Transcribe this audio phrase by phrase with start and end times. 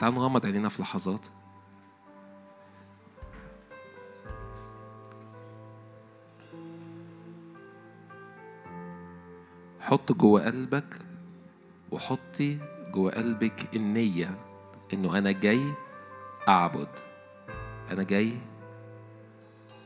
[0.00, 1.26] تعالوا نغمض عينينا في لحظات.
[9.80, 10.98] حط جوه قلبك
[11.90, 12.58] وحطي
[12.94, 14.38] جوه قلبك النية
[14.92, 15.74] إنه أنا جاي
[16.48, 16.88] أعبد.
[17.90, 18.38] أنا جاي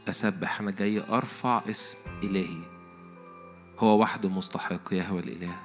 [0.09, 0.61] أسبح.
[0.61, 2.63] أنا جاي أرفع اسم إلهي.
[3.79, 5.57] هو وحده مستحق يهوى الإله.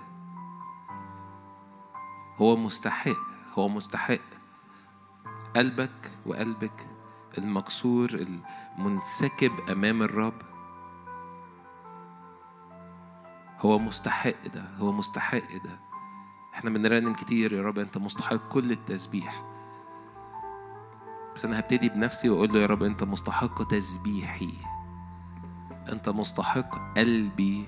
[2.37, 3.17] هو مستحق
[3.53, 4.38] هو مستحق.
[5.55, 6.87] قلبك وقلبك
[7.37, 8.25] المكسور
[8.77, 10.41] المنسكب أمام الرب.
[13.59, 15.79] هو مستحق ده هو مستحق ده.
[16.53, 19.43] إحنا بنرنم كتير يا رب أنت مستحق كل التسبيح.
[21.35, 24.53] بس أنا هبتدي بنفسي وأقول له يا رب أنت مستحق تسبيحي.
[25.91, 27.65] أنت مستحق قلبي.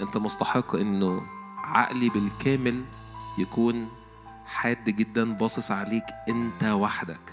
[0.00, 1.22] أنت مستحق إنه
[1.58, 2.84] عقلي بالكامل
[3.38, 3.88] يكون
[4.46, 7.32] حاد جدا باصص عليك أنت وحدك.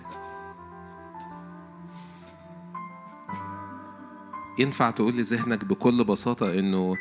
[4.59, 6.95] ينفع تقول لذهنك بكل بساطة إنه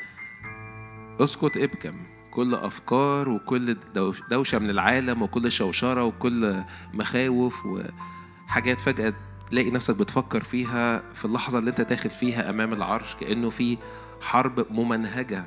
[1.21, 1.95] اسكت ابكم.
[2.35, 6.63] كل أفكار وكل دوش- دوشة من العالم وكل شوشرة وكل
[6.95, 9.15] مخاوف وحاجات فجأة
[9.51, 13.79] تلاقي نفسك بتفكر فيها في اللحظة اللي أنت داخل فيها أمام العرش كأنه في
[14.21, 15.45] حرب ممنهجة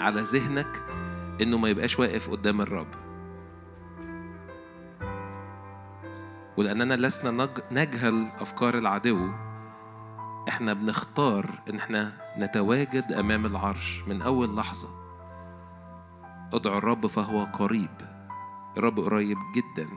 [0.00, 0.82] على ذهنك
[1.42, 3.07] إنه ما يبقاش واقف قدام الرب.
[6.58, 9.28] ولاننا لسنا نج- نجهل أفكار العدو
[10.48, 14.88] إحنا بنختار إن إحنا نتواجد أمام العرش من أول لحظة.
[16.54, 17.90] ادعوا الرب فهو قريب.
[18.76, 19.88] الرب قريب جدا.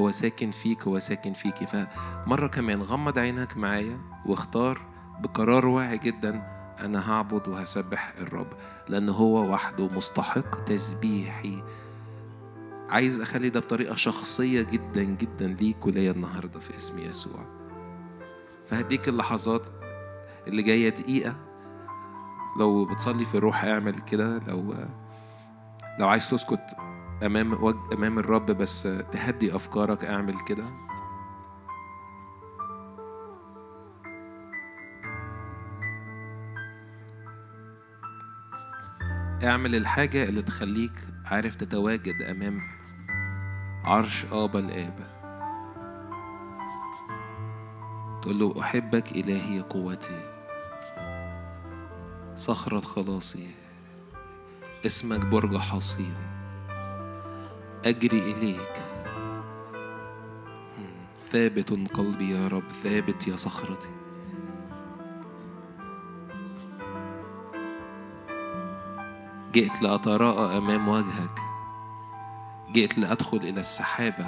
[0.00, 4.78] هو ساكن فيك هو ساكن فيكي فمرة كمان غمض عينك معايا واختار
[5.20, 6.42] بقرار واعي جدا
[6.80, 8.46] أنا هعبد وهسبح الرب
[8.88, 11.62] لأن هو وحده مستحق تسبيحي
[12.90, 17.46] عايز أخلي ده بطريقة شخصية جدا جدا ليك وليا النهاردة في اسم يسوع.
[18.66, 19.66] فهديك اللحظات
[20.46, 21.36] اللي جاية دقيقة.
[22.58, 24.38] لو بتصلي في الروح اعمل كده.
[24.48, 24.74] لو
[26.00, 26.60] لو عايز تسكت
[27.26, 27.74] أمام.
[27.92, 30.64] أمام الرب بس تهدي أفكارك اعمل كده.
[39.44, 40.92] اعمل الحاجة اللي تخليك
[41.24, 42.60] عارف تتواجد أمام
[43.88, 44.98] عرش آبا الآب
[48.22, 50.20] تقول له أحبك إلهي قوتي.
[52.36, 53.50] صخرة خلاصي.
[54.86, 56.14] اسمك برج حصين.
[57.84, 58.82] أجري إليك.
[61.32, 62.68] ثابت قلبي يا رب.
[62.82, 63.90] ثابت يا صخرتي.
[69.52, 71.47] جئت لأتراءى أمام وجهك.
[72.78, 74.26] جئت لأدخل إلى السحابة.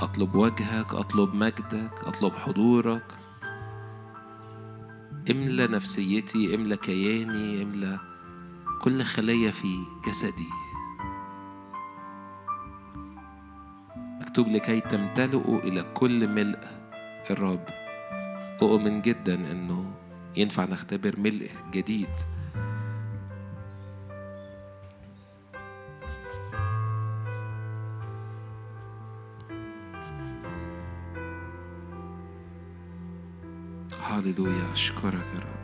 [0.00, 3.06] أطلب وجهك أطلب مجدك أطلب حضورك.
[5.30, 7.98] املى نفسيتي املى كياني املى
[8.80, 10.50] كل خلية في جسدي.
[13.96, 16.58] مكتوب لكي تمتلئوا إلى كل ملء.
[17.30, 17.64] الرب
[18.62, 19.94] أؤمن جدا إنه
[20.36, 22.31] ينفع نختبر ملء جديد.
[34.22, 35.62] هاليلويا أشكرك يا رب.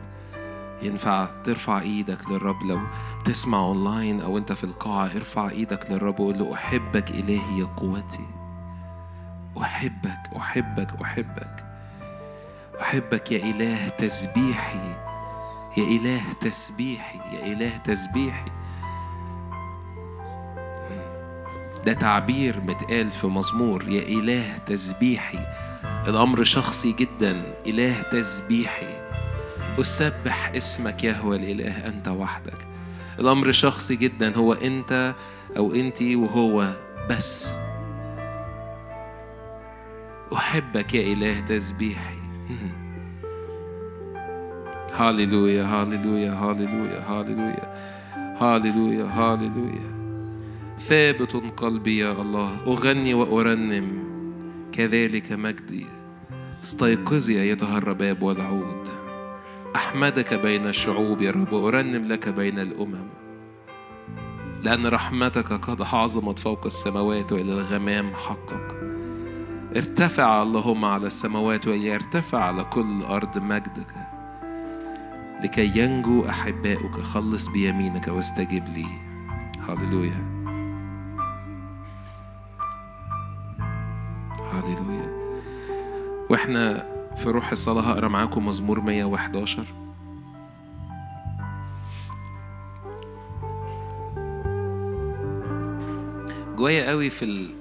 [0.81, 2.79] ينفع ترفع إيدك للرب لو
[3.25, 8.27] تسمع اونلاين أو أنت في القاعة ارفع إيدك للرب وقول له أحبك إلهي يا قوتي.
[9.61, 11.65] أحبك أحبك أحبك.
[12.81, 14.95] أحبك يا إله تسبيحي.
[15.77, 18.51] يا إله تسبيحي يا إله تسبيحي.
[21.85, 23.89] ده تعبير متقال في مزمور.
[23.89, 25.39] يا إله تسبيحي.
[26.09, 29.09] الأمر شخصي جدا إله تسبيحي.
[29.79, 32.67] أسبح اسمك يهوى الإله أنت وحدك.
[33.19, 35.15] الأمر شخصي جدا هو أنت
[35.57, 36.73] أو أنتي وهو
[37.09, 37.57] بس.
[40.33, 42.19] أحبك يا إله تسبيحي.
[44.93, 47.75] هاليلويا هاليلويا هاليلويا هاليلويا
[48.41, 49.89] هاليلويا هاليلويا.
[50.79, 54.09] ثابت قلبي يا الله أغني وأرنم.
[54.71, 55.85] كذلك مجدي.
[56.63, 58.87] استيقظي أيتها الرباب والعود.
[59.75, 63.07] أحمدك بين الشعوب يا رب أرنم لك بين الأمم.
[64.63, 68.75] لأن رحمتك قد عظمت فوق السماوات وإلى الغمام حقك.
[69.75, 73.95] ارتفع اللهم على السماوات ويرتفع على كل الأرض مجدك.
[75.43, 78.85] لكي ينجو أحباؤك خلص بيمينك واستجب لي.
[79.69, 80.28] هللويا.
[86.29, 86.85] وإحنا
[87.15, 89.65] في روح الصلاة هقرأ معاكم مزمور 111
[96.57, 97.55] جوايا قوي في ال...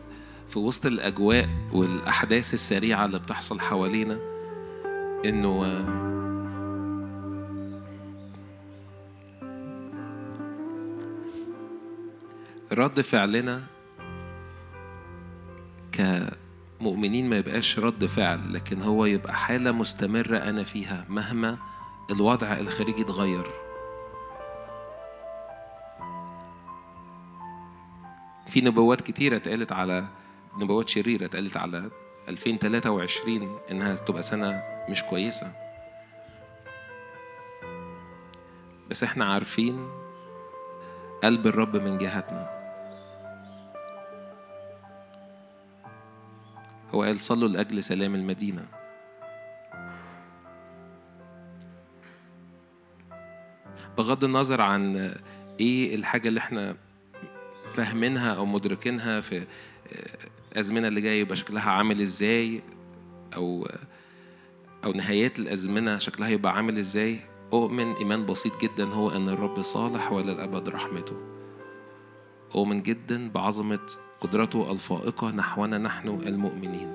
[0.49, 4.19] في وسط الأجواء والأحداث السريعة اللي بتحصل حوالينا
[5.25, 5.65] إنه
[12.73, 13.62] رد فعلنا
[16.81, 21.59] كمؤمنين ما يبقاش رد فعل لكن هو يبقى حالة مستمرة أنا فيها مهما
[22.11, 23.47] الوضع الخارجي اتغير.
[28.49, 30.05] في نبوات كتيرة اتقالت على
[30.59, 31.91] نبوات شريرة اتقالت على
[32.29, 35.53] 2023 إنها تبقى سنة مش كويسة.
[38.91, 39.89] بس إحنا عارفين
[41.25, 42.57] قلب الرب من جهتنا
[46.94, 48.67] هو قال صلوا لأجل سلام المدينة.
[53.99, 55.14] بغض النظر عن
[55.61, 56.76] إيه الحاجة اللي إحنا
[57.70, 59.46] فاهمينها أو مدركينها في
[60.52, 62.62] الازمنة اللي جاية يبقى شكلها عامل إزاي؟
[63.37, 63.69] أو
[64.84, 67.19] أو نهايات الأزمنة شكلها يبقى عامل إزاي؟
[67.52, 71.17] أؤمن إيمان بسيط جدا هو إن الرب صالح ولا الابد رحمته.
[72.55, 73.81] أؤمن جدا بعظمة
[74.20, 76.93] قدرته الفائقة نحونا نحن المؤمنين.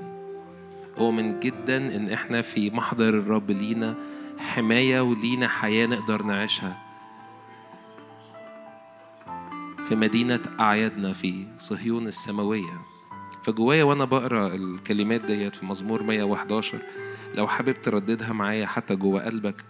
[0.97, 3.95] أؤمن جدا إن إحنا في محضر الرب لينا
[4.37, 6.77] حماية ولينا حياة نقدر نعيشها
[9.83, 12.81] في مدينة أعيادنا في صهيون السماوية.
[13.43, 16.79] فجوايا وأنا بقرأ الكلمات ديت في مزمور 111
[17.35, 19.65] لو حابب ترددها معايا حتى جوا قلبك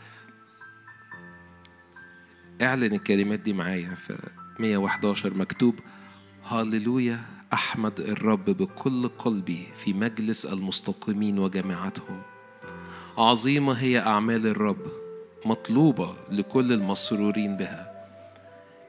[2.61, 4.17] اعلن الكلمات دي معايا في
[4.59, 5.79] 111 مكتوب
[6.45, 7.19] هاللويا
[7.53, 12.21] أحمد الرب بكل قلبي في مجلس المستقيمين وجماعتهم
[13.17, 14.87] عظيمة هي أعمال الرب
[15.45, 18.05] مطلوبة لكل المسرورين بها.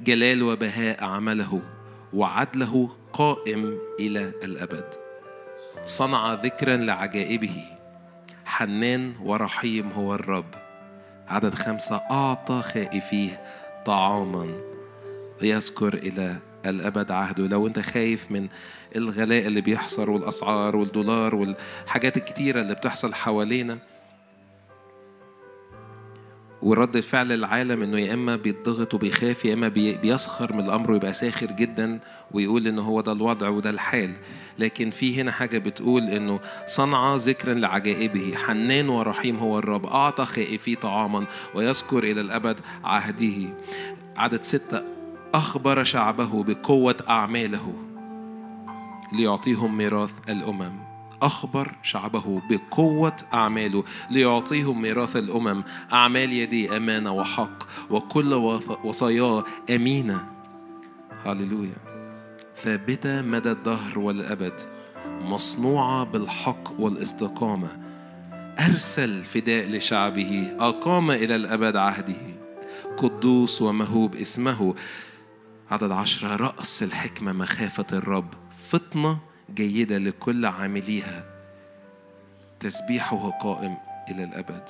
[0.00, 1.62] جلال وبهاء عمله
[2.12, 4.94] وعدله قائم إلى الأبد.
[5.84, 7.64] صنع ذكرا لعجائبه.
[8.44, 10.54] حنان ورحيم هو الرب.
[11.28, 13.42] عدد خمسة أعطى خائفيه
[13.86, 14.46] طعاما.
[15.42, 16.36] يذكر إلى
[16.70, 18.48] الأبد عهده لو أنت خايف من
[18.96, 23.78] الغلاء اللي بيحصل والأسعار والدولار والحاجات الكتيرة اللي بتحصل حوالينا
[26.62, 31.46] ورد فعل العالم إنه يا إما بيتضغط وبيخاف يا إما بيسخر من الأمر ويبقى ساخر
[31.46, 32.00] جدا
[32.32, 34.10] ويقول إن هو ده الوضع وده الحال.
[34.58, 38.34] لكن في هنا حاجة بتقول إنه صنع ذكرا لعجائبه.
[38.36, 39.86] حنان ورحيم هو الرب.
[39.86, 43.54] أعطى خائفيه طعاما ويذكر إلى الأبد عهده.
[44.16, 44.93] عدد ستة.
[45.34, 47.74] أخبر شعبه بقوة أعماله
[49.12, 50.72] ليعطيهم ميراث الأمم.
[51.22, 55.62] أخبر شعبه بقوة أعماله ليعطيهم ميراث الأمم.
[55.92, 58.34] أعمال يدي أمانة وحق وكل
[58.84, 60.28] وصاياه أمينة.
[61.26, 61.76] هللويا.
[62.62, 64.60] ثابتة مدى الدهر والأبد
[65.06, 67.68] مصنوعة بالحق والاستقامة.
[68.58, 72.22] أرسل فداء لشعبه أقام إلى الأبد عهده.
[72.96, 74.74] قدوس ومهوب اسمه.
[75.70, 78.34] عدد عشرة رأس الحكمة مخافة الرب
[78.70, 79.18] فطنة
[79.54, 81.24] جيدة لكل عامليها.
[82.60, 83.76] تسبيحه قائم
[84.10, 84.68] إلى الأبد.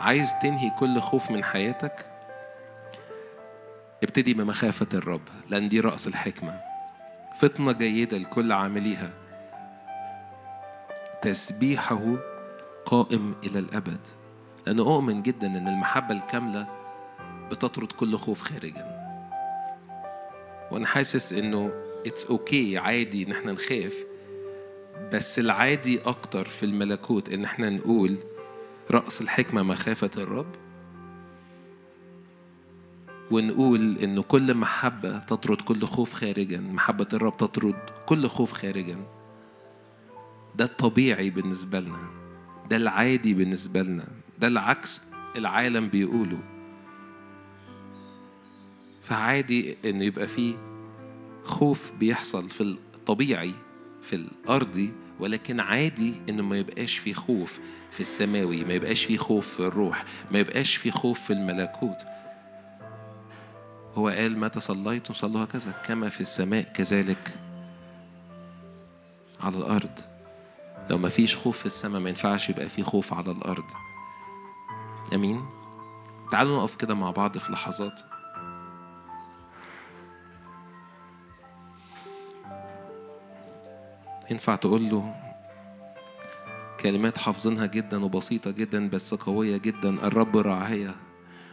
[0.00, 2.06] عايز تنهي كل خوف من حياتك؟
[4.02, 6.60] ابتدي بمخافة الرب لأن دي رأس الحكمة.
[7.38, 9.10] فطنة جيدة لكل عامليها.
[11.22, 12.16] تسبيحه
[12.86, 14.00] قائم إلى الأبد.
[14.66, 16.66] لأنه أؤمن جدا أن المحبة الكاملة
[17.50, 18.91] بتطرد كل خوف خارجا.
[20.72, 21.72] وأنا حاسس انه
[22.06, 24.06] it's okay okay عادي ان إحنا نخاف
[25.12, 28.16] بس العادي أكتر في الملكوت ان إحنا نقول
[28.90, 30.54] رأس الحكمة مخافة الرب
[33.30, 37.76] ونقول ان كل محبة تطرد كل خوف خارجا محبة الرب تطرد
[38.06, 38.96] كل خوف خارجا.
[40.54, 42.10] ده الطبيعي بالنسبة لنا
[42.70, 44.04] ده العادي بالنسبة لنا
[44.38, 45.02] ده العكس
[45.36, 46.38] العالم بيقوله.
[49.02, 50.54] فعادي انه يبقى فيه
[51.44, 53.54] خوف بيحصل في الطبيعي
[54.02, 59.54] في الارضي ولكن عادي انه ما يبقاش فيه خوف في السماوي ما يبقاش فيه خوف
[59.54, 61.96] في الروح ما يبقاش فيه خوف في الملكوت.
[63.94, 67.34] هو قال متى صليتم صلوا هكذا كما في السماء كذلك
[69.40, 70.00] على الأرض.
[70.90, 73.64] لو ما فيش خوف في السماء ما ينفعش يبقى فيه خوف على الأرض.
[75.14, 75.44] أمين؟
[76.30, 78.00] تعالوا نقف كده مع بعض في لحظات.
[84.32, 85.14] ينفع تقول له
[86.80, 90.94] كلمات حافظينها جدا وبسيطة جدا بس قوية جدا الرب راعية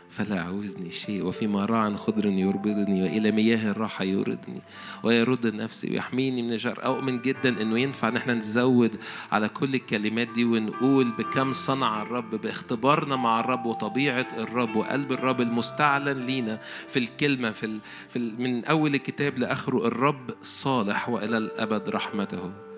[0.09, 4.61] فلا أعوزني شيء وفي مراع خضر يربضني وإلى مياه الراحة يوردني
[5.03, 8.97] ويرد نفسي ويحميني من الشر أؤمن جدا إنه ينفع إن إحنا نزود
[9.31, 15.41] على كل الكلمات دي ونقول بكم صنع الرب باختبارنا مع الرب وطبيعة الرب وقلب الرب
[15.41, 17.79] المستعلن لينا في الكلمة في, ال...
[18.09, 18.41] في ال...
[18.41, 22.68] من أول الكتاب لآخره الرب صالح وإلى الأبد رحمته.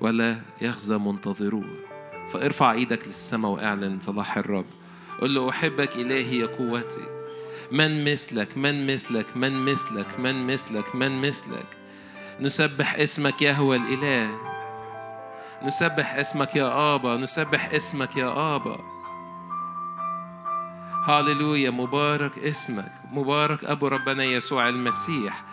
[0.00, 1.88] ولا يخزى منتظروه
[2.32, 4.64] فارفع إيدك للسماء واعلن صلاح الرب.
[5.20, 7.06] قل له أحبك إلهي يا قوتي.
[7.72, 11.66] من مثلك من مثلك من مثلك من مثلك من مثلك.
[12.40, 14.30] نسبح اسمك يهوى الإله.
[15.62, 18.78] نسبح اسمك يا آبا نسبح اسمك يا آبا.
[21.04, 22.92] هاللويا مبارك اسمك.
[23.12, 25.44] مبارك أبو ربنا يسوع المسيح.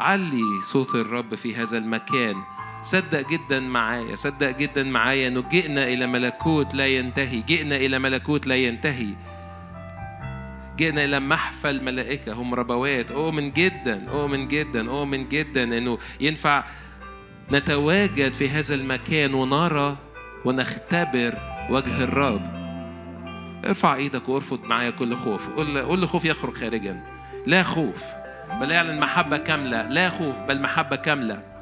[0.00, 2.53] علي صوت الرب في هذا المكان.
[2.84, 8.46] صدق جدا معايا صدق جدا معايا إنه جئنا إلى ملكوت لا ينتهي جئنا إلى ملكوت
[8.46, 9.08] لا ينتهي.
[10.76, 13.12] جئنا إلى محفل ملائكة هم ربوات.
[13.12, 16.64] أؤمن جدا أؤمن جدا أؤمن جدا إنه ينفع
[17.52, 19.96] نتواجد في هذا المكان ونرى
[20.44, 21.38] ونختبر
[21.70, 22.42] وجه الرب.
[23.66, 25.48] ارفع إيدك وأرفض معايا كل خوف.
[25.48, 27.00] قول قول لخوف يخرج خارجا.
[27.46, 28.02] لا خوف
[28.60, 29.88] بل اعلن محبة كاملة.
[29.88, 31.53] لا خوف بل محبة كاملة.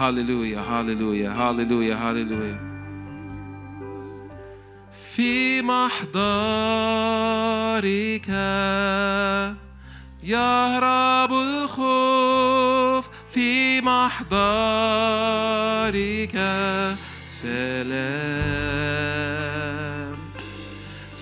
[0.00, 2.70] هاللويا هاللويا هاللويا هاللويا
[5.14, 6.20] في محضرك
[10.22, 14.30] يهرب الخوف في محضرك
[17.26, 18.70] سلام.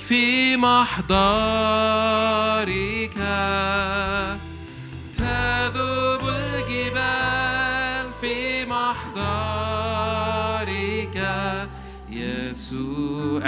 [0.09, 1.99] في محضرك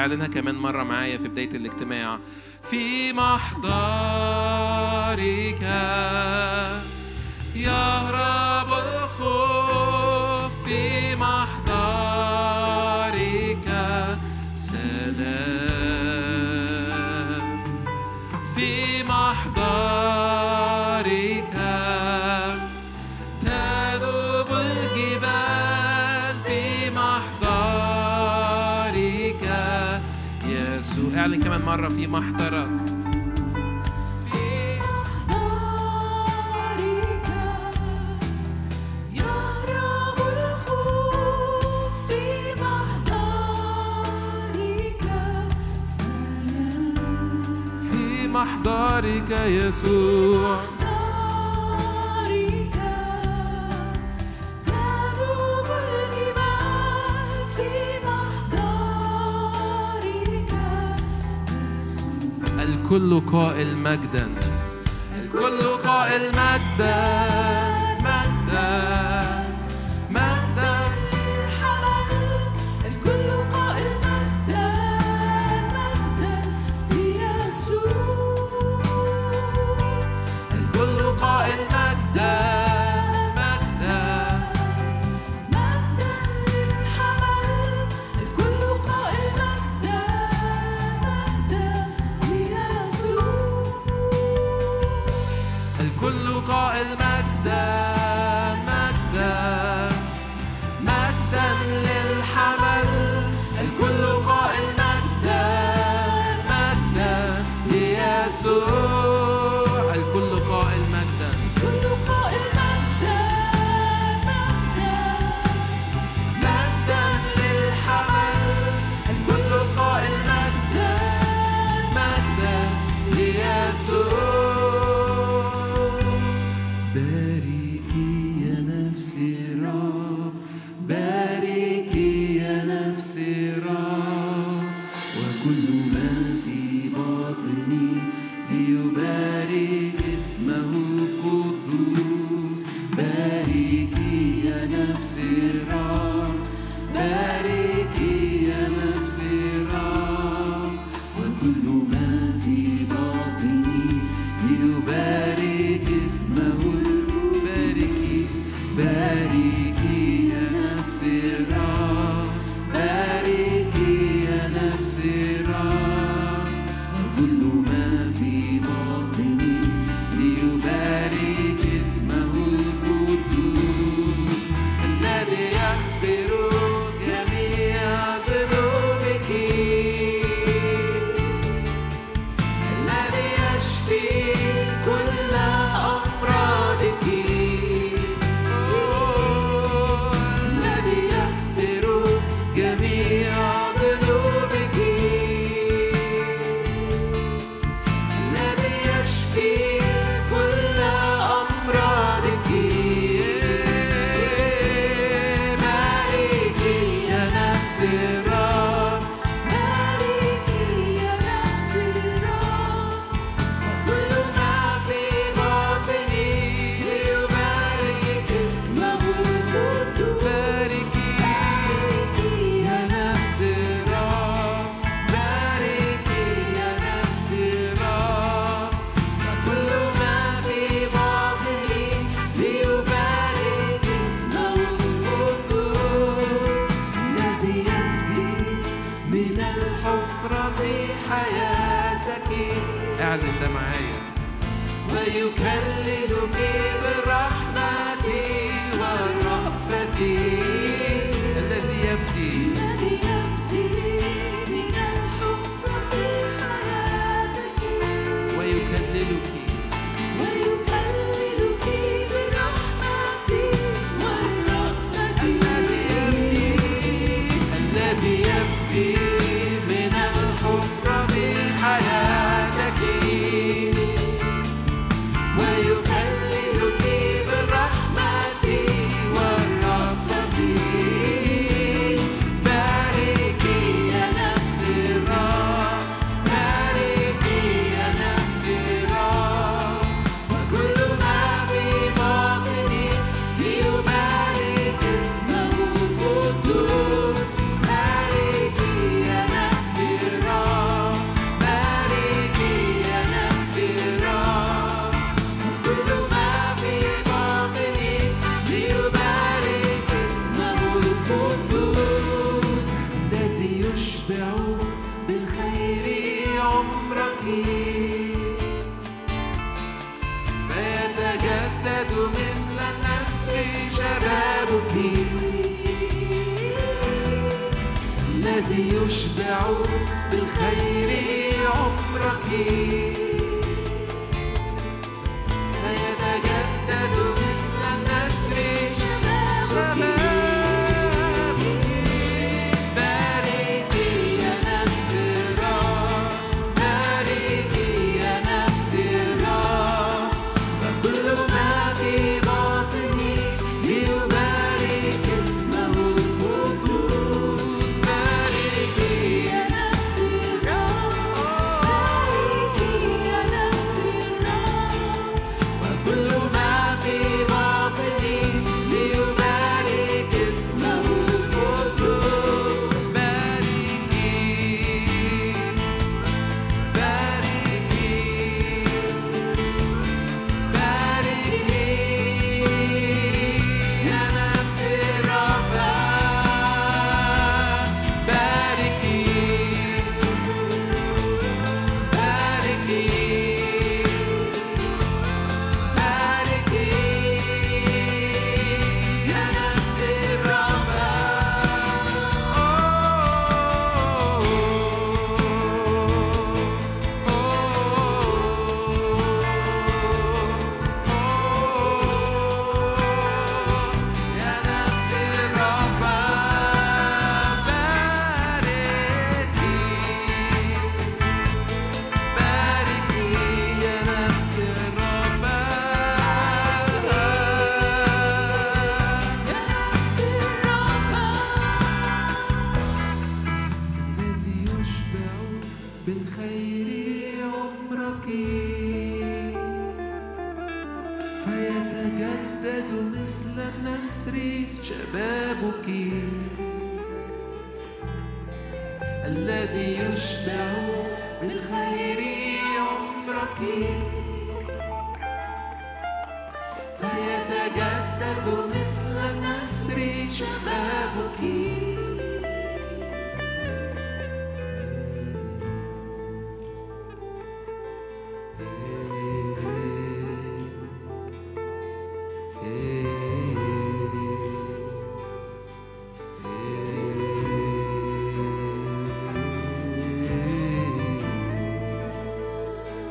[0.01, 2.19] أعلنها كمان مرة معايا في بداية الاجتماع.
[2.71, 3.71] في محضرك
[7.57, 10.69] يهرب الخوف
[31.71, 32.71] مرة في محضرك
[48.29, 50.80] محضرك يسوع
[62.91, 64.31] الكل قائل مجدا.
[65.19, 66.95] الكل قائل مجدا
[68.01, 69.10] مجدا.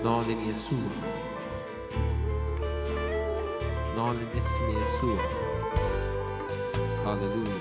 [0.09, 0.89] نعلن يسوع.
[3.97, 5.19] نعلن اسم يسوع.
[7.05, 7.59] هللويا.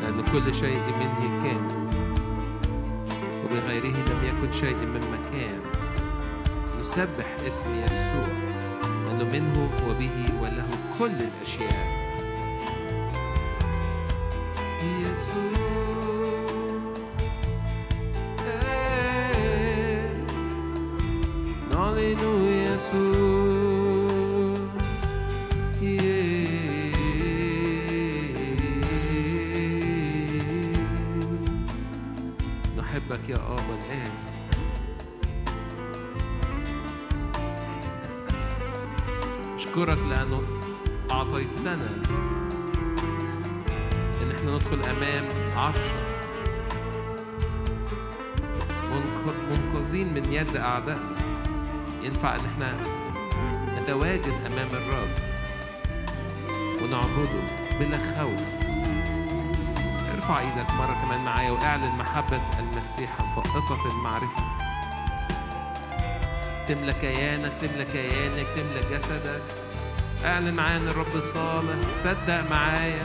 [0.00, 1.68] لأن كل شيء منه كان
[3.44, 5.60] وبغيره لم يكن شيء من مكان.
[6.80, 8.28] نسبح اسم يسوع.
[9.06, 12.04] لأنه منه وبه وله كل الأشياء.
[15.00, 15.73] يسوع.
[57.14, 58.40] ونعبده بلا خوف
[60.14, 64.42] ارفع إيدك مرة كمان معايا واعلن محبة المسيح فائقة المعرفة.
[66.68, 69.42] تملى كيانك تملى كيانك تملى جسدك.
[70.24, 73.04] اعلن معايا إن الرب صالح صدق معايا.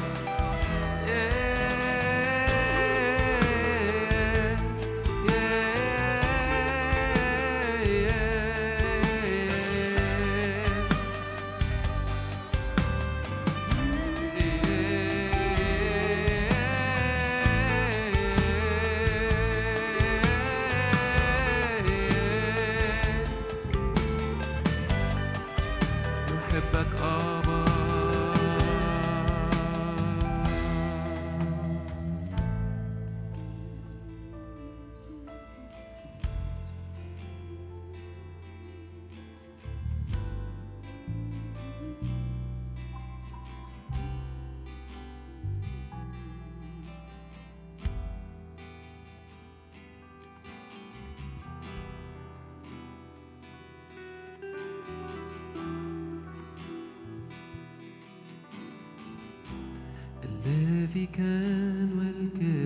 [60.90, 62.59] الذي كان والكائن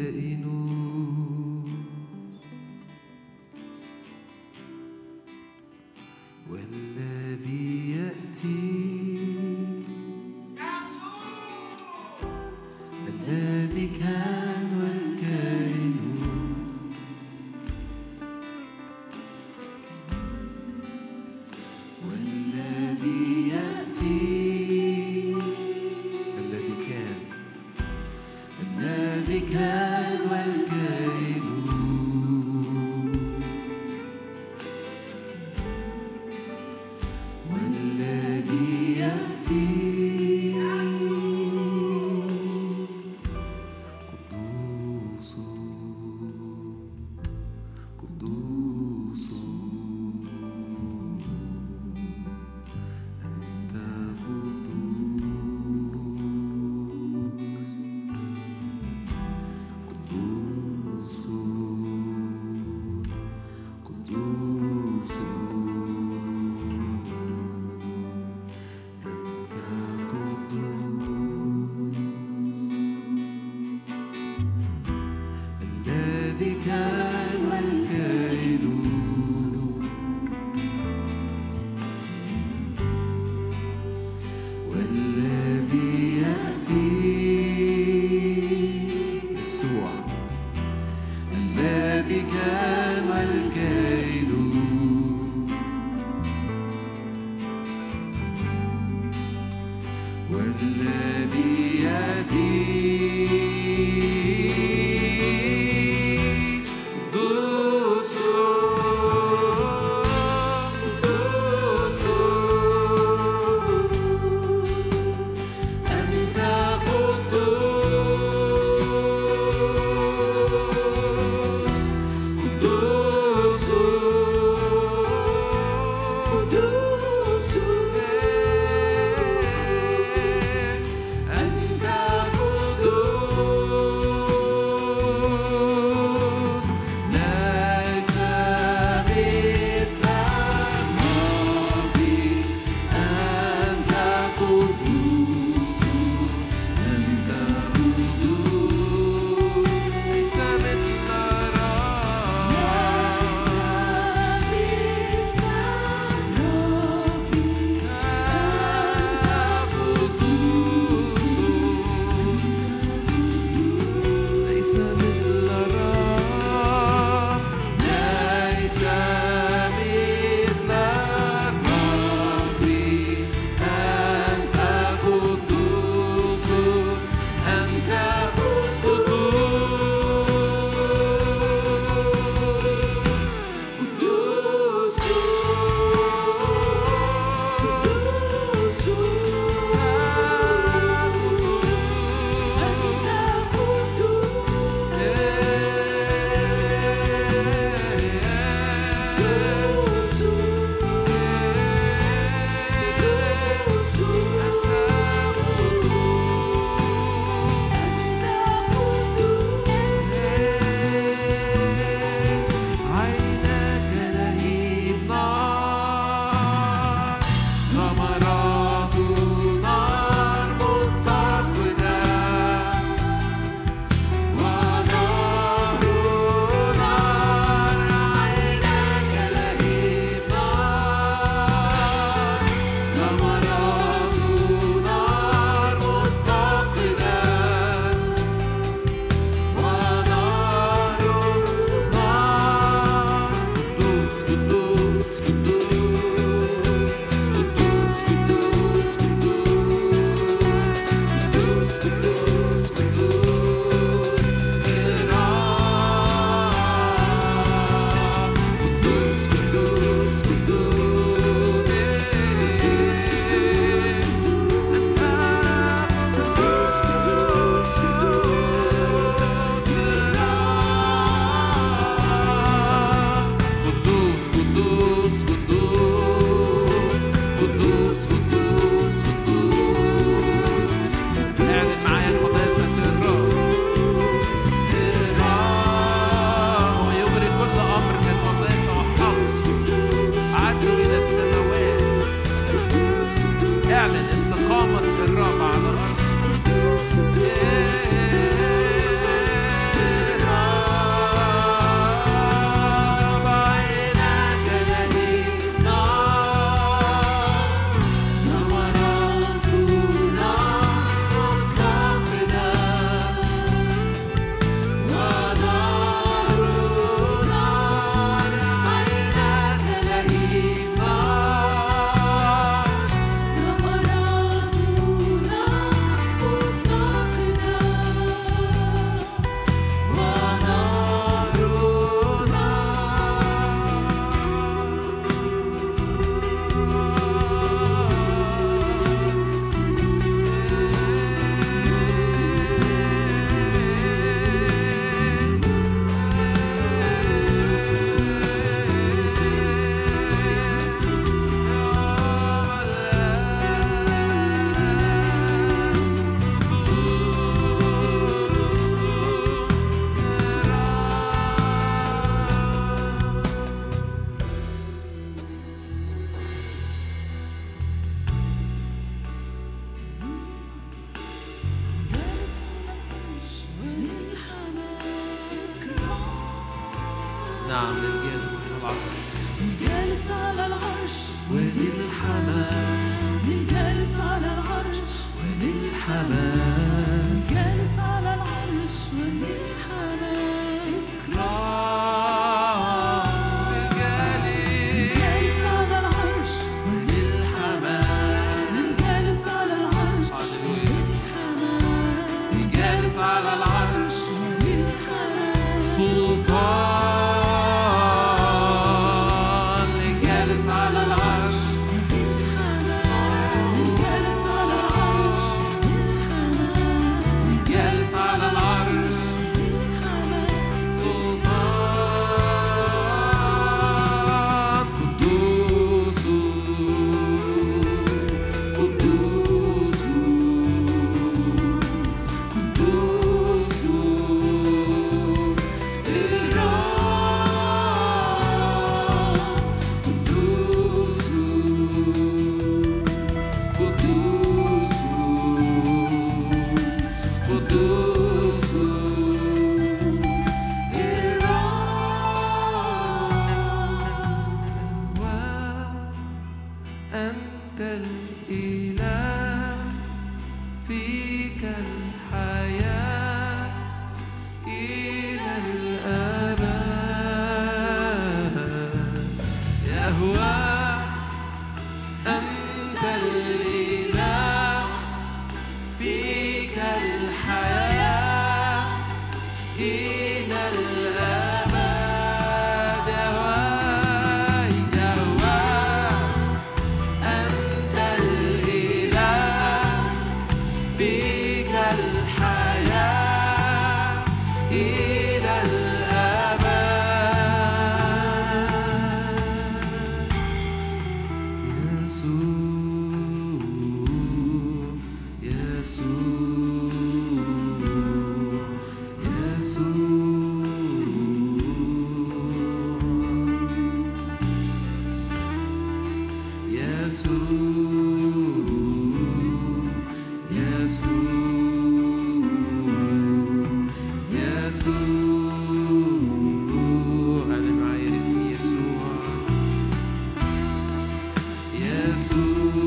[531.93, 532.62] أنت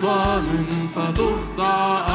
[0.00, 2.09] سلطان فتخضع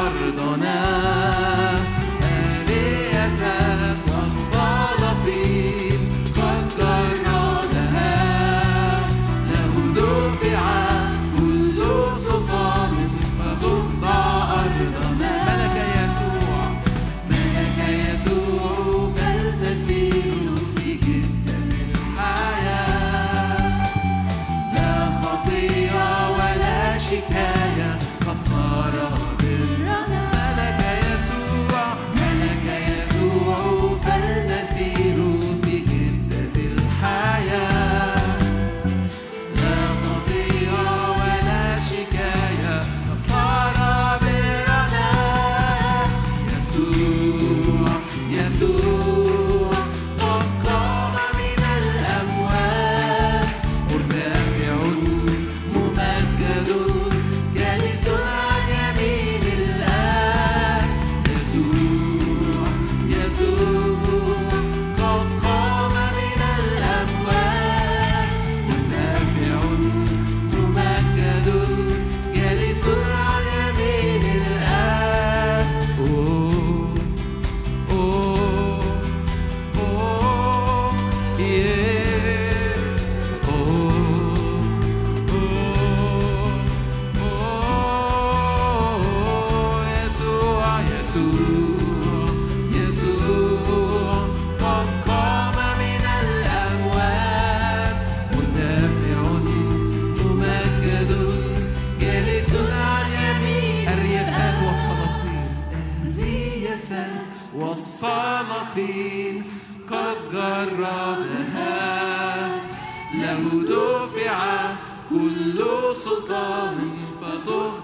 [115.15, 115.59] كل
[115.95, 116.77] سلطان
[117.21, 117.74] فضل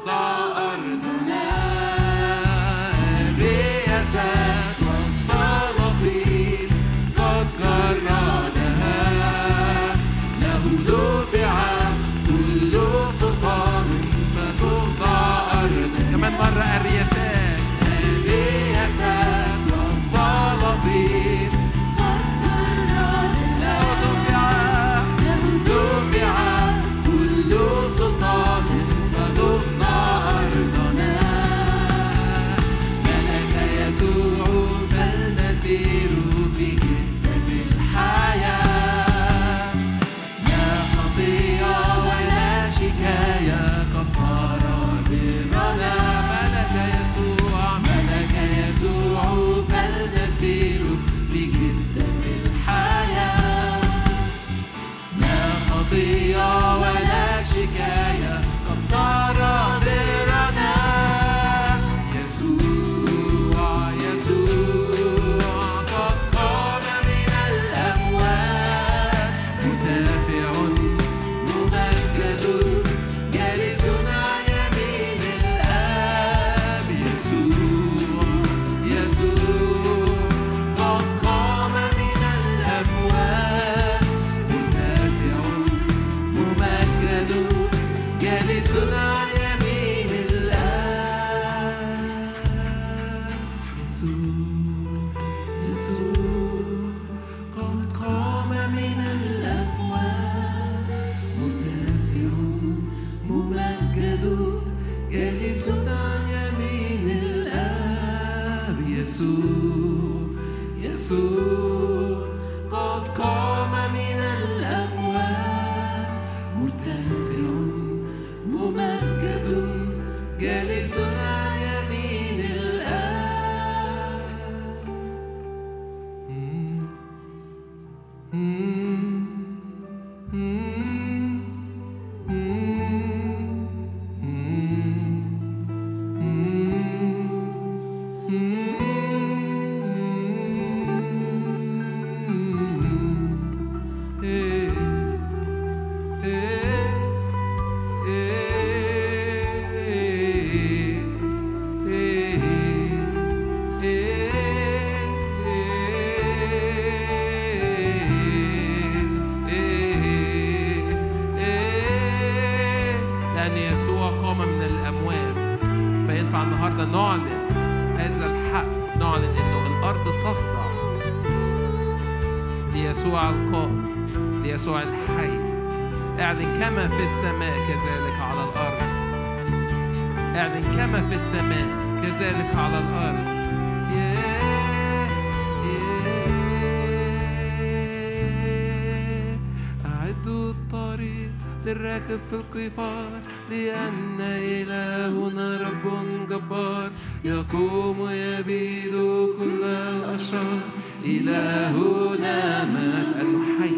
[191.92, 193.10] راكب في القفار
[193.52, 195.86] لأن إلهنا رب
[196.30, 196.90] جبار.
[197.24, 198.96] يقوم يبيد
[199.40, 200.60] كل الأشرار.
[201.06, 203.76] إلهنا ملك الحي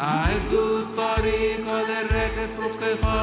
[0.00, 3.13] أعدوا الطريق للراكب في القفار.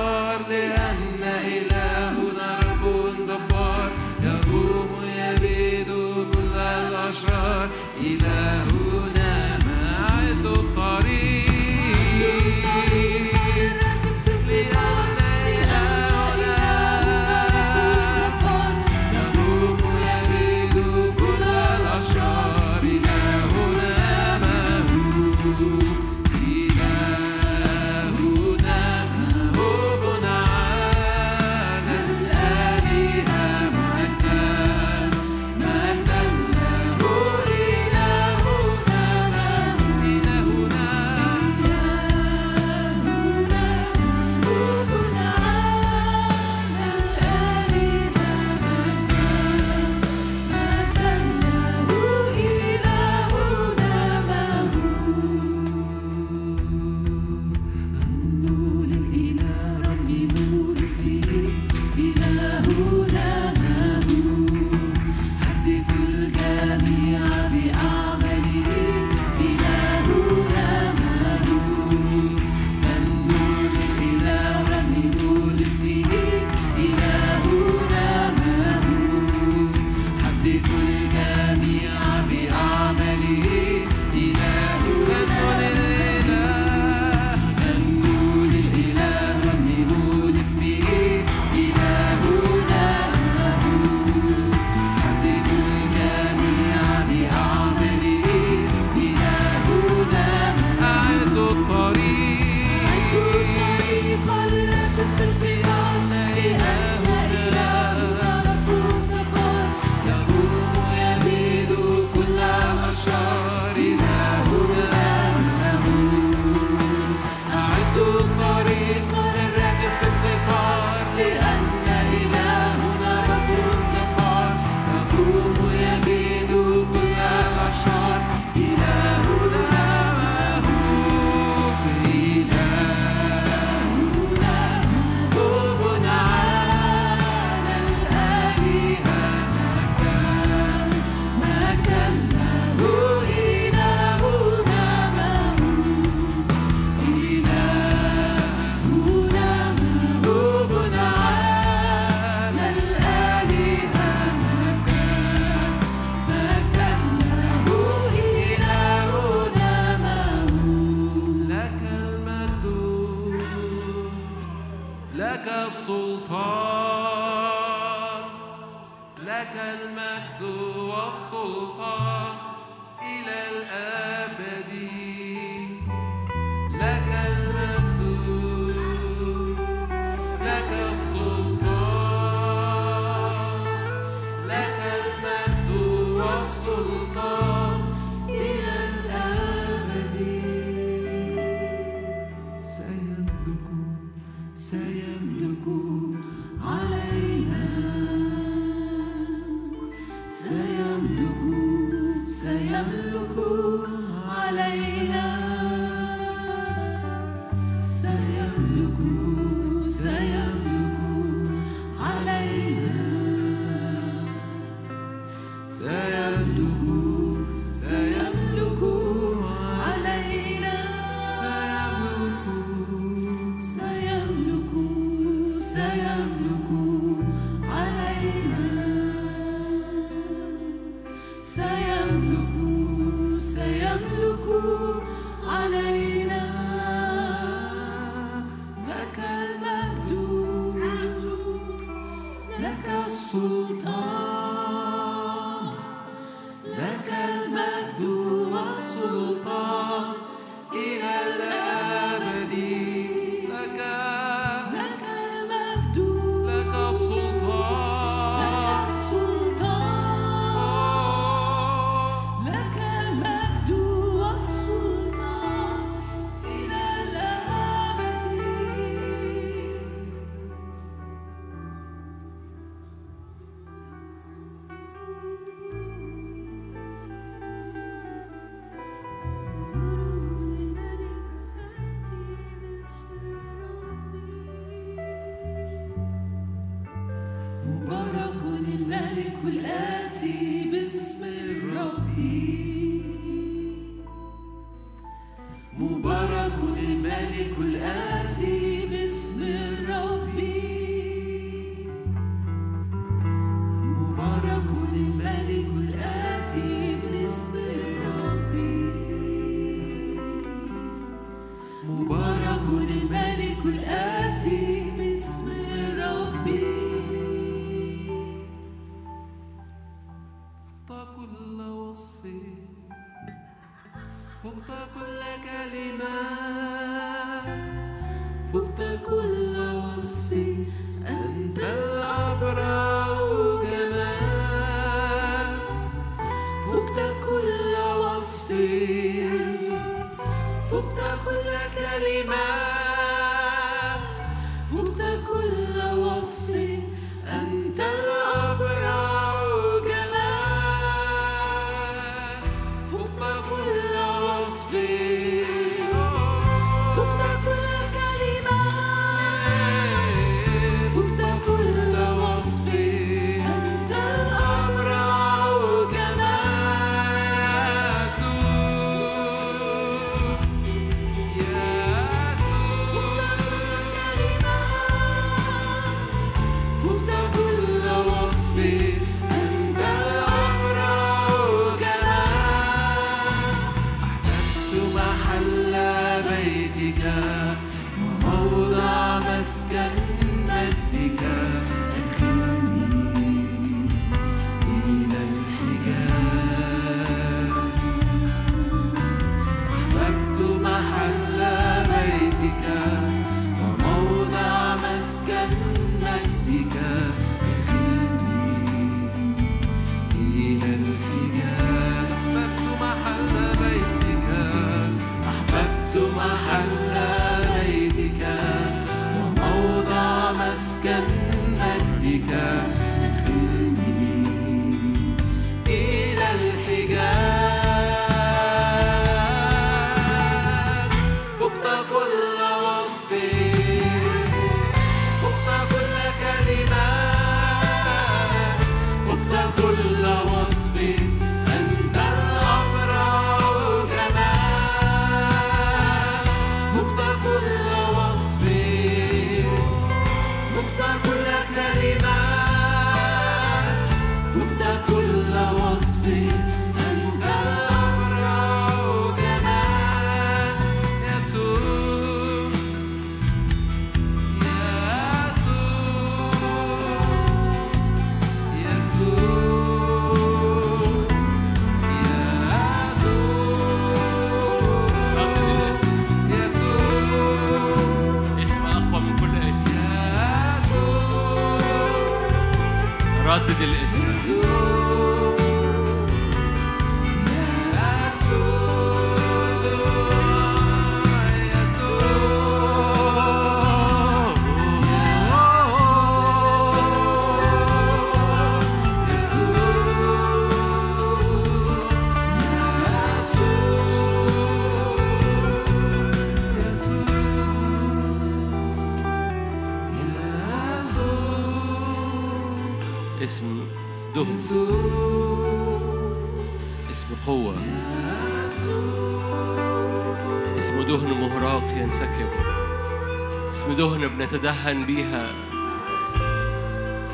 [523.81, 525.25] دهن بنتدهن بيها.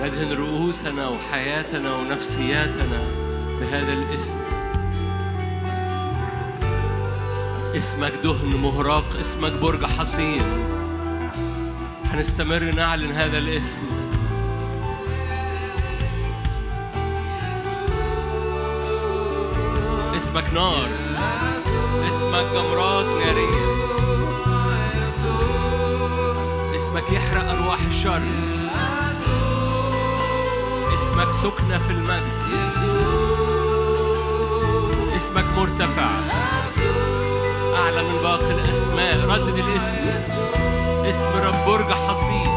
[0.02, 3.00] ندهن رؤوسنا وحياتنا ونفسياتنا
[3.60, 4.40] بهذا الاسم.
[7.76, 10.44] اسمك دهن مهراق اسمك برج حصين.
[12.06, 13.84] هنستمر نعلن هذا الاسم.
[20.18, 20.90] اسمك نار
[22.08, 23.57] اسمك جمرات نارية
[26.98, 28.22] اسمك يحرق أرواح الشر.
[30.94, 32.42] اسمك سكنة في المجد.
[35.16, 36.10] اسمك مرتفع.
[37.76, 39.30] أعلى من باقي الأسماء.
[39.30, 39.98] ردد الاسم.
[41.06, 42.57] اسم رب برج حصين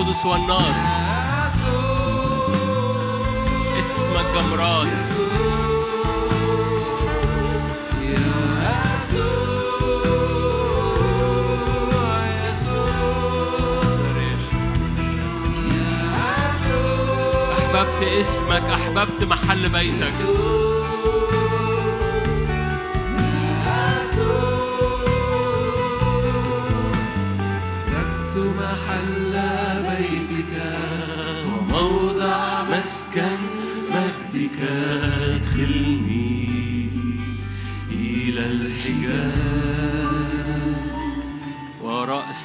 [0.00, 0.74] القدس والنار.
[3.80, 4.88] اسمك جمرات
[17.58, 20.79] أحببت اسمك أحببت محل بيتك.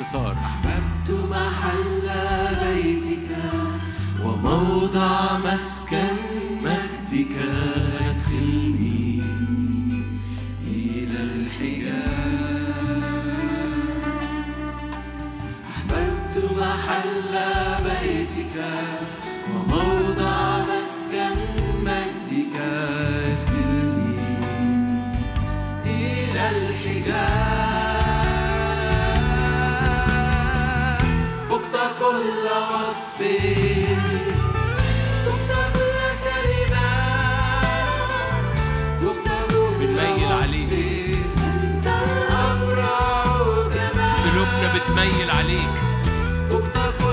[0.02, 0.36] الستار.
[0.46, 2.08] أحببت محل
[2.64, 3.30] بيتك
[4.24, 6.16] وموضع مسكن
[6.64, 7.36] مجدك
[8.00, 9.22] ادخلني
[10.68, 12.76] إلى الحجاب.
[15.70, 17.34] أحببت محل
[17.84, 18.56] بيتك
[19.54, 21.38] وموضع مسكن
[21.86, 22.56] مجدك
[23.26, 24.18] ادخلني
[25.86, 27.65] إلى الحجاب.
[32.06, 33.20] كل وصف
[40.32, 40.72] عليك.
[41.64, 43.00] أنت الأبرع
[44.26, 45.76] قلوبنا بتميل عليك
[46.50, 47.05] فقت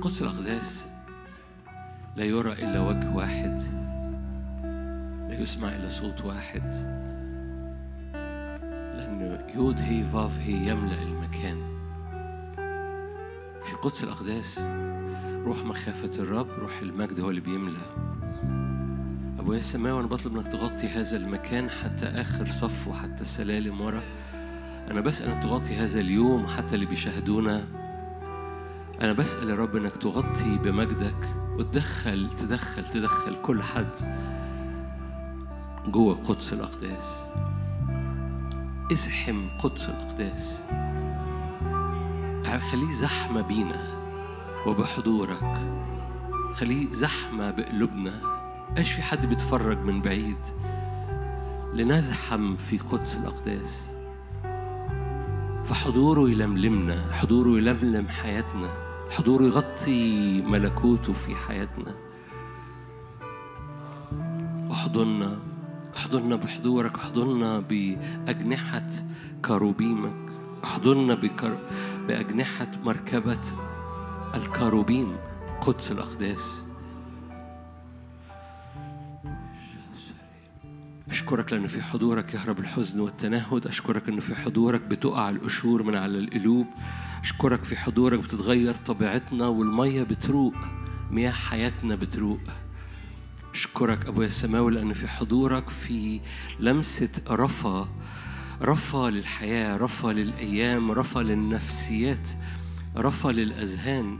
[0.00, 0.86] قدس الأقداس.
[2.16, 3.62] لا يرى إلا وجه واحد.
[5.28, 6.62] لا يسمع إلا صوت واحد.
[8.96, 11.56] لأن يود هي فاف هي يملأ المكان.
[13.62, 14.58] في قدس الأقداس
[15.44, 17.86] روح مخافة الرب روح المجد هو اللي بيملأ.
[19.38, 24.02] أبويا السماوي أنا بطلب إنك تغطي هذا المكان حتى آخر صف وحتى السلالم ورا.
[24.90, 27.79] أنا بسأل إنك تغطي هذا اليوم حتى اللي بيشاهدونا.
[29.02, 31.28] أنا بسأل يا رب إنك تغطي بمجدك
[31.58, 33.90] وتدخل تدخل تدخل كل حد
[35.86, 37.24] جوه قدس الأقداس.
[38.92, 40.60] ازحم قدس الأقداس.
[42.72, 43.86] خليه زحمة بينا
[44.66, 45.60] وبحضورك.
[46.54, 48.20] خليه زحمة بقلوبنا.
[48.70, 50.46] مبقاش في حد بيتفرج من بعيد.
[51.74, 53.86] لنزحم في قدس الأقداس.
[55.64, 58.89] فحضوره يلملمنا حضوره يلملم حياتنا.
[59.10, 61.94] حضوره يغطي ملكوته في حياتنا.
[64.72, 65.38] احضننا
[65.96, 68.88] احضننا بحضورك احضننا بأجنحة
[69.44, 70.14] كروبيمك
[70.64, 71.58] احضننا بكر...
[72.08, 73.40] بأجنحة مركبة
[74.34, 75.16] الكروبيم
[75.60, 76.62] قدس الأقداس.
[81.10, 83.66] أشكرك لأن في حضورك يهرب الحزن والتنهد.
[83.66, 86.66] أشكرك أن في حضورك بتقع القشور من على القلوب.
[87.22, 90.54] أشكرك في حضورك بتتغير طبيعتنا والمية بتروق
[91.10, 92.40] مياه حياتنا بتروق.
[93.54, 96.20] أشكرك أبويا السماوي لأن في حضورك في
[96.60, 97.88] لمسة رفا
[98.62, 102.30] رفا للحياة رفا للأيام رفا للنفسيات
[102.96, 104.18] رفا للأذهان.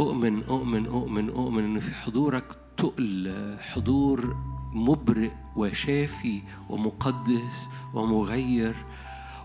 [0.00, 2.44] أؤمن أؤمن أؤمن أؤمن إن في حضورك
[2.76, 4.36] تقل حضور
[4.72, 8.74] مبرئ وشافي ومقدس ومغير.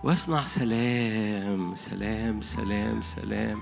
[0.03, 3.61] ويصنع سلام سلام سلام سلام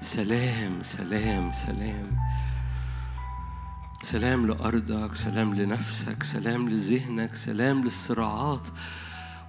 [0.00, 2.16] سلام سلام سلام.
[4.02, 8.68] سلام لأرضك سلام لنفسك سلام لذهنك سلام للصراعات.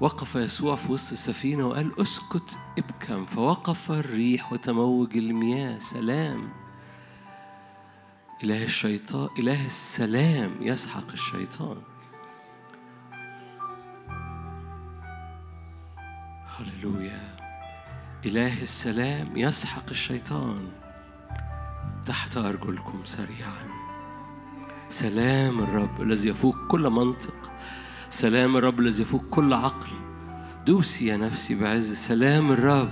[0.01, 3.25] وقف يسوع في وسط السفينة وقال اسكت ابكم.
[3.25, 5.77] فوقف الريح وتموج المياه.
[5.77, 6.49] سلام.
[8.43, 10.51] إله الشيطان إله السلام.
[10.61, 11.77] يسحق الشيطان.
[16.59, 17.19] هللويا.
[18.25, 20.67] إله السلام يسحق الشيطان.
[22.05, 23.69] تحت أرجلكم سريعا.
[24.89, 27.33] سلام الرب الذي يفوق كل منطق.
[28.09, 29.89] سلام الرب الذي يفوق كل عقل.
[30.67, 31.93] دوسي يا نفسي بعز.
[31.93, 32.89] سلام الرب.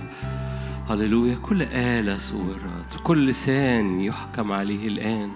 [0.90, 1.36] هللويا.
[1.36, 3.00] كل آلة صورت.
[3.04, 5.32] كل لسان يحكم عليه الآن.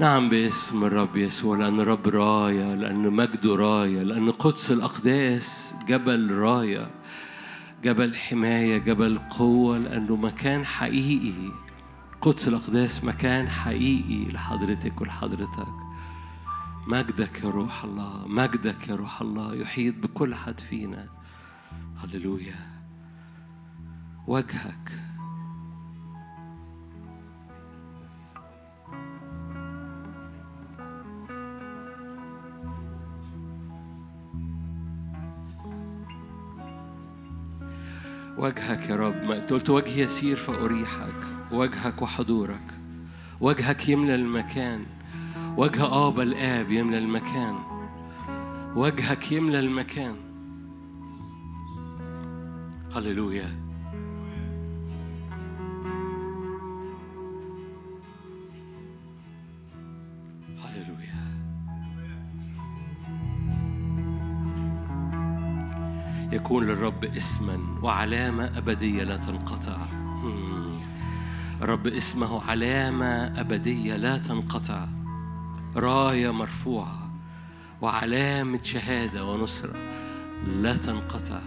[0.00, 7.01] نعم باسم الرب يسوع لأن الرب راية لأن مجده راية لأن قدس الأقداس جبل راية.
[7.84, 11.52] جبل حماية جبل قوة لأنه مكان حقيقي.
[12.20, 15.68] قدس الأقداس مكان حقيقي لحضرتك ولحضرتك.
[16.86, 21.08] مجدك يا روح الله مجدك يا روح الله يحيط بكل حد فينا.
[21.96, 22.82] هللويا.
[24.26, 25.01] وجهك
[38.38, 41.14] وجهك يا رب ما قلت وجهي يسير فأريحك
[41.52, 42.66] وجهك وحضورك
[43.40, 44.86] وجهك يملى المكان
[45.56, 47.54] وجه آبا الآب يملى المكان
[48.76, 50.16] وجهك يملى المكان.
[52.92, 53.71] هللويا.
[66.32, 69.76] يكون للرب اسما وعلامة أبدية لا تنقطع.
[71.62, 74.86] الرب اسمه علامة أبدية لا تنقطع.
[75.76, 77.10] راية مرفوعة
[77.80, 79.76] وعلامة شهادة ونصرة
[80.46, 81.40] لا تنقطع.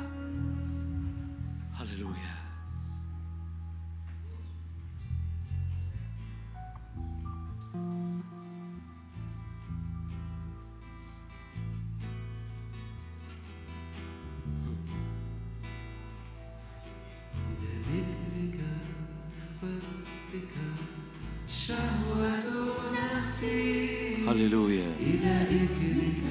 [24.27, 24.95] هللويا.
[24.99, 26.21] إلى اسمك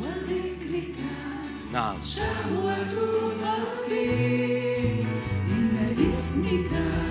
[0.00, 0.94] وذكرك.
[1.72, 1.96] نعم.
[2.04, 4.10] شهوة نفسي
[5.48, 7.05] إلى اسمك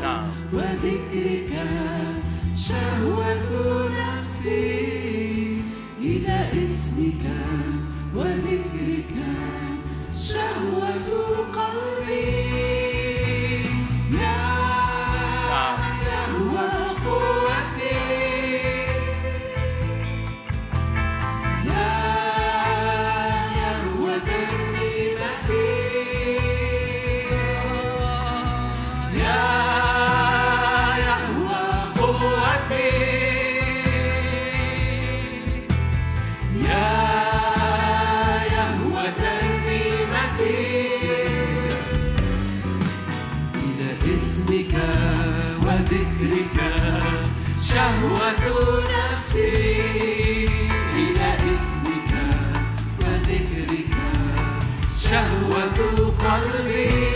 [56.57, 57.14] to be.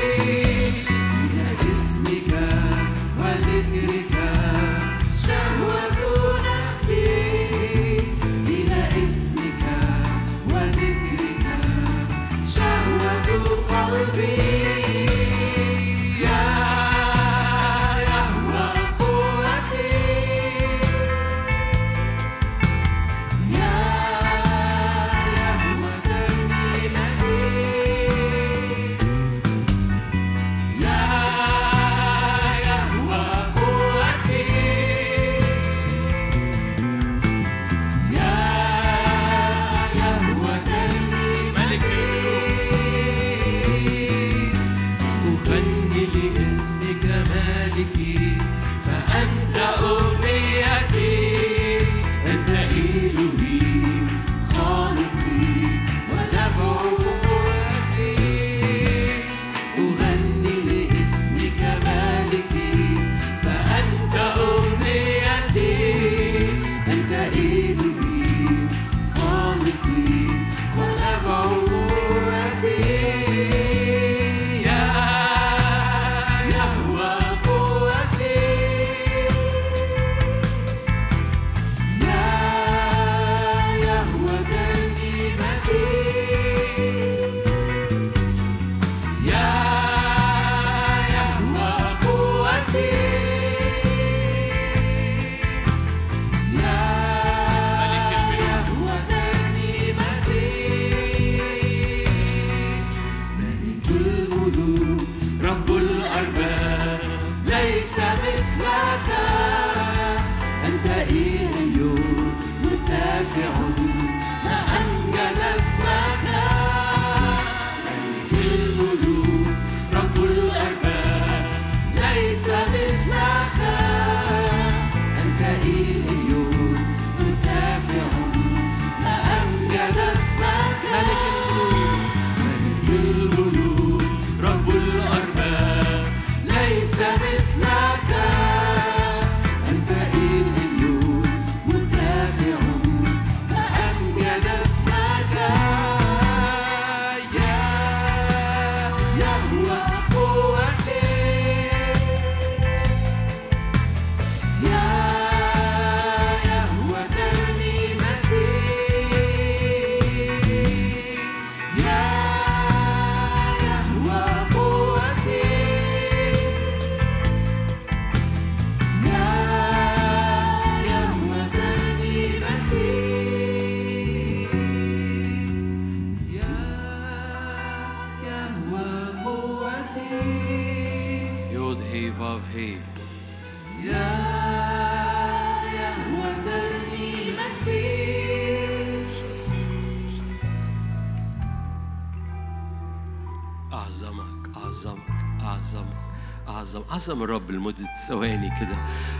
[197.10, 198.78] عظم الرب لمدة ثواني كده.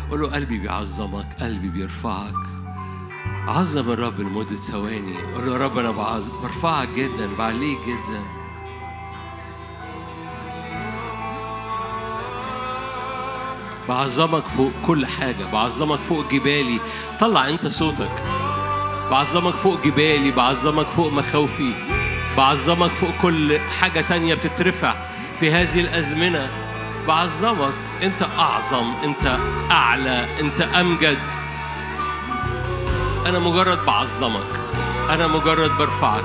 [0.10, 2.34] قول له قلبي بيعظمك قلبي بيرفعك.
[3.48, 5.18] عظم الرب لمدة ثواني.
[5.36, 5.92] قول له يا رب أنا
[6.44, 8.22] برفعك جدا بعليك جدا.
[13.90, 15.46] بعظمك فوق كل حاجة.
[15.54, 16.80] بعظمك فوق جبالي.
[17.20, 18.24] طلع أنت صوتك.
[19.12, 20.32] بعظمك فوق جبالي.
[20.32, 21.74] بعظمك فوق مخاوفي.
[22.38, 24.94] بعظمك فوق كل حاجة تانية بتترفع
[25.40, 26.69] في هذه الأزمنة.
[27.10, 27.74] بعظمك.
[28.04, 29.38] انت أعظم انت
[29.72, 31.20] أعلى انت أمجد.
[33.26, 34.60] أنا مجرد بعظمك.
[35.10, 36.24] أنا مجرد برفعك.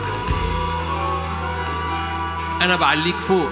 [2.62, 3.48] أنا بعليك فوق.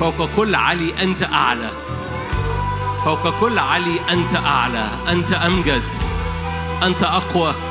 [0.00, 1.70] فوق كل علي أنت أعلى.
[3.04, 4.88] فوق كل علي أنت أعلى.
[5.08, 5.88] أنت أمجد.
[6.82, 7.67] أنت أقوى.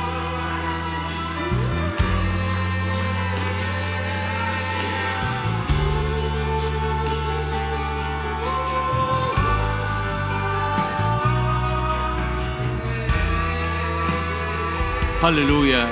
[15.22, 15.88] هللويا.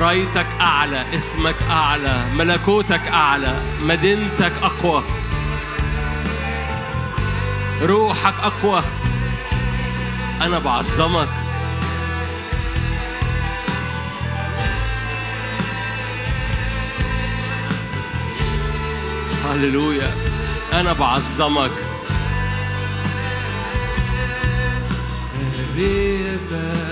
[0.00, 5.04] رأيتك أعلى اسمك أعلى ملكوتك أعلى مدينتك أقوى.
[7.82, 8.82] روحك أقوى.
[10.42, 11.28] أنا بعظمك.
[19.50, 20.14] هللويا.
[20.72, 21.70] أنا بعظمك.
[25.74, 26.91] الرياسة وصلتي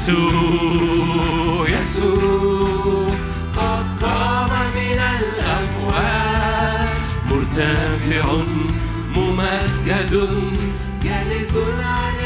[0.00, 3.06] يسوع يسوع
[3.56, 6.88] قد قام من الأموات
[7.30, 8.24] مرتفع
[9.16, 10.28] ممجد
[11.02, 11.54] جالس
[11.84, 12.19] عن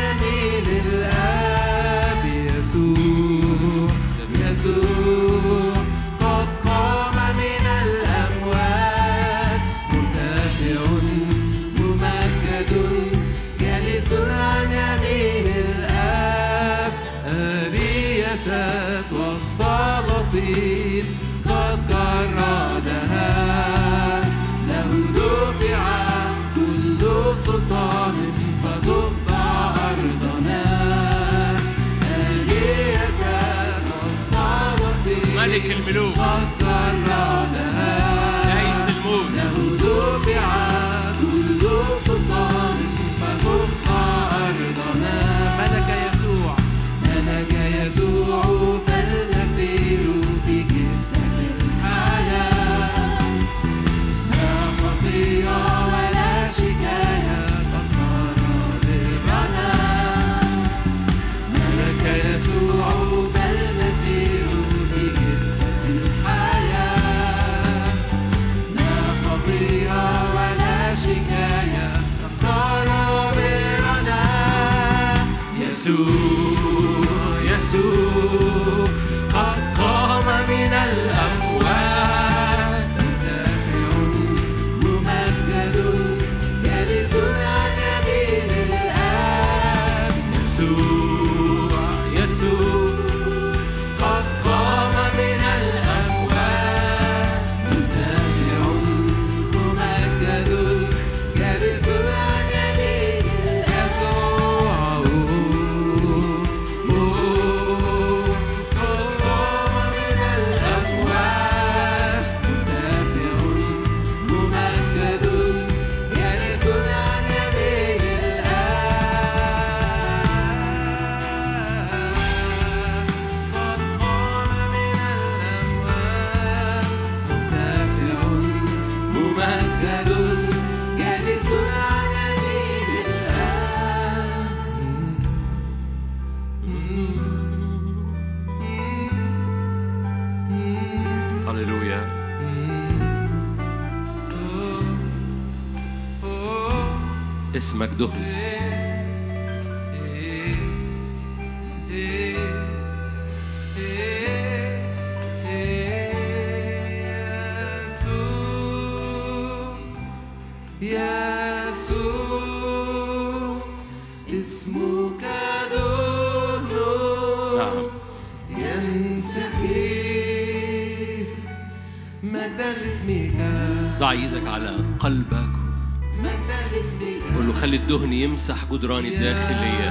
[178.44, 179.90] يمسح جدران الداخلية.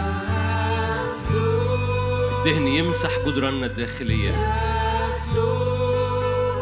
[2.39, 4.31] الدهن يمسح جدراننا الداخلية.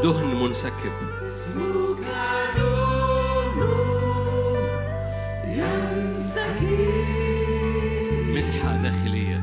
[0.04, 0.92] دهن منسكب.
[8.36, 9.38] مسحة داخلية.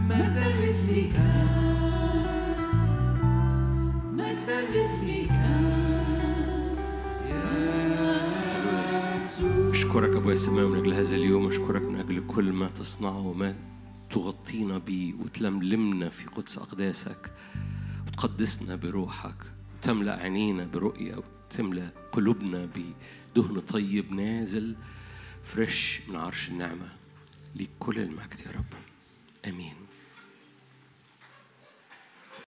[4.17, 5.31] لاسمك
[9.71, 11.38] أشكرك أبويا السماوي من أجل هذا اليوم.
[12.39, 13.57] كل ما تصنعه وما
[14.11, 17.33] تغطينا بيه وتلملمنا في قدس أقداسك
[18.07, 19.37] وتقدسنا بروحك
[19.75, 22.69] وتملأ عينينا برؤية وتملأ قلوبنا
[23.35, 24.77] بدهن طيب نازل
[25.45, 26.89] فريش من عرش النعمة.
[27.57, 28.73] ليك كل المجد يا رب.
[29.47, 29.88] آمين.